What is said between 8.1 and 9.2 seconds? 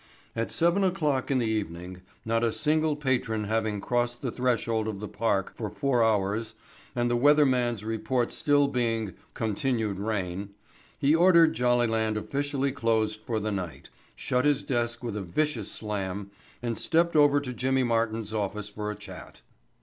still being